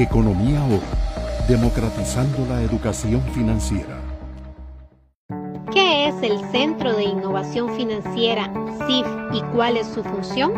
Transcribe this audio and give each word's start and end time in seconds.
Economía 0.00 0.62
Hoy, 0.66 0.78
democratizando 1.48 2.46
la 2.48 2.62
educación 2.62 3.20
financiera. 3.34 3.98
¿Qué 5.72 6.06
es 6.06 6.14
el 6.22 6.38
Centro 6.52 6.94
de 6.94 7.02
Innovación 7.02 7.74
Financiera, 7.74 8.48
CIF, 8.86 9.06
y 9.32 9.42
cuál 9.52 9.76
es 9.76 9.88
su 9.88 10.04
función? 10.04 10.52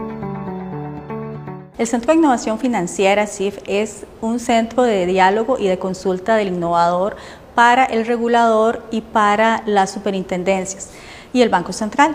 El 1.79 1.87
Centro 1.87 2.13
de 2.13 2.19
Innovación 2.19 2.59
Financiera, 2.59 3.27
CIF, 3.27 3.61
es 3.67 4.05
un 4.21 4.41
centro 4.41 4.83
de 4.83 5.07
diálogo 5.07 5.59
y 5.59 5.69
de 5.69 5.79
consulta 5.79 6.37
del 6.37 6.49
innovador 6.49 7.17
para 7.55 7.87
el 7.87 8.05
regulador 8.05 8.85
y 8.91 9.01
para 9.01 9.63
las 9.65 9.91
superintendencias 9.91 10.91
y 11.33 11.41
el 11.41 11.49
Banco 11.49 11.73
Central. 11.73 12.15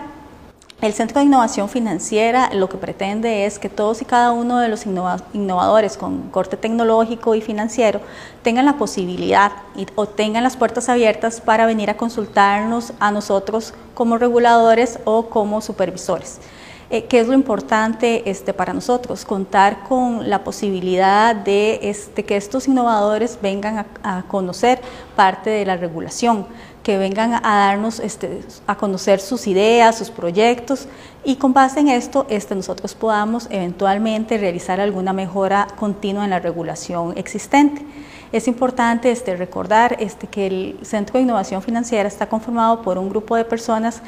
El 0.82 0.92
Centro 0.92 1.20
de 1.20 1.24
Innovación 1.24 1.70
Financiera 1.70 2.50
lo 2.52 2.68
que 2.68 2.76
pretende 2.76 3.46
es 3.46 3.58
que 3.58 3.70
todos 3.70 4.02
y 4.02 4.04
cada 4.04 4.32
uno 4.32 4.58
de 4.58 4.68
los 4.68 4.84
innovadores 4.84 5.96
con 5.96 6.28
corte 6.28 6.58
tecnológico 6.58 7.34
y 7.34 7.40
financiero 7.40 8.02
tengan 8.42 8.66
la 8.66 8.76
posibilidad 8.76 9.52
o 9.94 10.06
tengan 10.06 10.42
las 10.42 10.58
puertas 10.58 10.90
abiertas 10.90 11.40
para 11.40 11.64
venir 11.64 11.88
a 11.88 11.96
consultarnos 11.96 12.92
a 13.00 13.10
nosotros 13.10 13.72
como 13.94 14.18
reguladores 14.18 14.98
o 15.06 15.30
como 15.30 15.62
supervisores. 15.62 16.40
Eh, 16.88 17.06
¿Qué 17.06 17.18
es 17.18 17.26
lo 17.26 17.34
importante 17.34 18.30
este, 18.30 18.52
para 18.52 18.72
nosotros? 18.72 19.24
Contar 19.24 19.82
con 19.88 20.30
la 20.30 20.44
posibilidad 20.44 21.34
de 21.34 21.80
este, 21.82 22.24
que 22.24 22.36
estos 22.36 22.68
innovadores 22.68 23.40
vengan 23.42 23.86
a, 24.04 24.22
conocer 24.28 24.80
parte 25.16 25.50
de 25.50 25.66
la 25.66 25.76
regulación, 25.76 26.46
que 26.86 26.98
vengan 26.98 27.34
a 27.34 27.40
darnos 27.40 27.98
este, 27.98 28.42
a 28.68 28.76
conocer 28.76 29.18
sus 29.18 29.48
ideas, 29.48 29.98
sus 29.98 30.08
proyectos 30.08 30.86
y 31.24 31.34
con 31.34 31.52
base 31.52 31.80
en 31.80 31.88
esto 31.88 32.26
este, 32.30 32.54
nosotros 32.54 32.94
podamos 32.94 33.48
eventualmente 33.50 34.38
realizar 34.38 34.78
alguna 34.78 35.12
mejora 35.12 35.66
continua 35.76 36.22
en 36.22 36.30
la 36.30 36.38
regulación 36.38 37.12
existente. 37.18 37.84
Es 38.30 38.46
importante 38.46 39.10
este, 39.10 39.34
recordar 39.34 39.96
este, 39.98 40.28
que 40.28 40.46
el 40.46 40.78
Centro 40.82 41.14
de 41.14 41.24
Innovación 41.24 41.60
Financiera 41.60 42.06
está 42.06 42.28
conformado 42.28 42.82
por 42.82 42.98
un 42.98 43.08
grupo 43.08 43.34
de 43.34 43.44
personas 43.44 44.00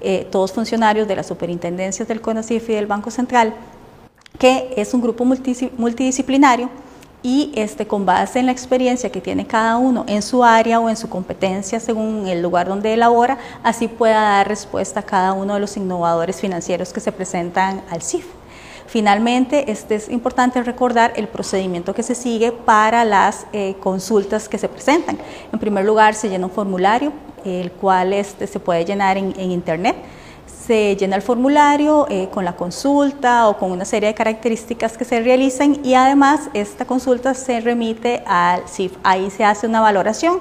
eh, 0.00 0.26
todos 0.32 0.50
funcionarios 0.50 1.06
de 1.06 1.14
las 1.14 1.28
superintendencias 1.28 2.08
del 2.08 2.20
CONACIF 2.20 2.68
y 2.68 2.72
del 2.72 2.86
Banco 2.88 3.12
Central, 3.12 3.54
que 4.40 4.74
es 4.76 4.92
un 4.92 5.02
grupo 5.02 5.24
multidisciplinario 5.24 6.68
y 7.24 7.50
este, 7.56 7.86
con 7.86 8.06
base 8.06 8.38
en 8.38 8.46
la 8.46 8.52
experiencia 8.52 9.10
que 9.10 9.20
tiene 9.20 9.46
cada 9.46 9.78
uno 9.78 10.04
en 10.06 10.22
su 10.22 10.44
área 10.44 10.78
o 10.78 10.88
en 10.88 10.96
su 10.96 11.08
competencia 11.08 11.80
según 11.80 12.28
el 12.28 12.42
lugar 12.42 12.68
donde 12.68 12.92
elabora, 12.92 13.38
así 13.64 13.88
pueda 13.88 14.20
dar 14.20 14.46
respuesta 14.46 15.00
a 15.00 15.02
cada 15.02 15.32
uno 15.32 15.54
de 15.54 15.60
los 15.60 15.76
innovadores 15.76 16.40
financieros 16.40 16.92
que 16.92 17.00
se 17.00 17.10
presentan 17.10 17.82
al 17.90 18.02
CIF. 18.02 18.26
Finalmente, 18.86 19.72
este 19.72 19.94
es 19.94 20.10
importante 20.10 20.62
recordar 20.62 21.14
el 21.16 21.26
procedimiento 21.26 21.94
que 21.94 22.02
se 22.02 22.14
sigue 22.14 22.52
para 22.52 23.06
las 23.06 23.46
eh, 23.54 23.74
consultas 23.80 24.46
que 24.46 24.58
se 24.58 24.68
presentan. 24.68 25.18
En 25.50 25.58
primer 25.58 25.86
lugar, 25.86 26.14
se 26.14 26.28
llena 26.28 26.46
un 26.46 26.52
formulario 26.52 27.10
el 27.44 27.72
cual 27.72 28.12
este, 28.12 28.46
se 28.46 28.58
puede 28.58 28.84
llenar 28.84 29.16
en, 29.16 29.38
internet. 29.38 29.96
Se 30.46 30.96
llena 30.96 31.16
el 31.16 31.22
formulario 31.22 32.06
eh, 32.08 32.28
con 32.32 32.44
la 32.44 32.56
consulta 32.56 33.48
o 33.48 33.58
con 33.58 33.70
una 33.70 33.84
serie 33.84 34.08
de 34.08 34.14
características 34.14 34.96
que 34.96 35.04
se 35.04 35.20
realizan 35.20 35.84
y 35.84 35.94
además 35.94 36.48
esta 36.54 36.84
consulta 36.86 37.34
se 37.34 37.60
remite 37.60 38.22
al 38.26 38.66
CIF. 38.68 38.92
Ahí 39.02 39.30
se 39.30 39.44
hace 39.44 39.66
una 39.66 39.80
valoración 39.80 40.40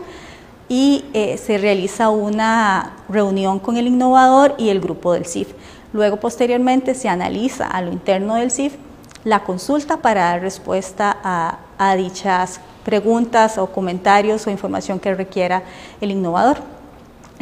y 0.70 1.06
eh, 1.14 1.38
se 1.38 1.58
realiza 1.58 2.09
una 2.09 2.94
reunión 3.09 3.59
con 3.59 3.78
el 3.78 3.88
innovador 3.88 4.56
y 4.58 4.70
el 4.70 4.80
grupo 4.80 5.14
del 5.14 5.26
CIF. 5.26 5.50
Luego, 5.92 6.18
posteriormente, 6.18 6.96
se 6.96 7.09
analiza 7.09 7.68
a 7.68 7.81
lo 7.81 7.92
interno 7.92 8.36
del 8.36 8.50
CIF 8.50 8.76
la 9.24 9.44
consulta 9.44 9.98
para 9.98 10.22
dar 10.22 10.42
respuesta 10.42 11.18
a, 11.24 11.59
a 11.78 11.96
dichas 11.96 12.59
preguntas 12.84 13.58
o 13.58 13.68
comentarios 13.68 14.46
o 14.47 14.50
información 14.50 15.00
que 15.00 15.13
requiera 15.13 15.63
el 16.02 16.12
innovador. 16.12 16.72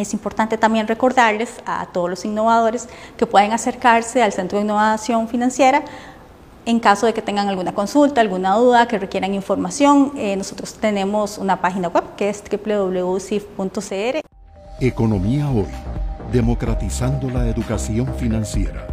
Es 0.02 0.14
importante 0.14 0.58
también 0.58 0.88
recordarles 0.88 1.62
a 1.66 1.86
todos 1.86 2.10
los 2.10 2.26
innovadores 2.26 2.90
que 3.18 3.26
pueden 3.26 3.54
acercarse 3.54 4.22
al 4.24 4.34
Centro 4.34 4.58
de 4.58 4.66
Innovación 4.66 5.28
Financiera 5.28 5.84
en 6.66 6.80
caso 6.80 7.06
de 7.06 7.14
que 7.14 7.22
tengan 7.22 7.48
alguna 7.48 7.74
consulta, 7.74 8.22
alguna 8.22 8.56
duda, 8.56 8.88
que 8.88 9.00
requieran 9.00 9.34
información. 9.34 10.14
Eh, 10.16 10.36
nosotros 10.36 10.74
tenemos 10.76 11.38
una 11.38 11.60
página 11.60 11.88
web 11.88 12.04
que 12.16 12.30
es 12.30 12.44
www.cif.cr. 12.44 14.22
Economía 14.80 15.50
Hoy, 15.50 15.68
democratizando 16.32 17.30
la 17.30 17.48
educación 17.48 18.14
financiera. 18.16 18.91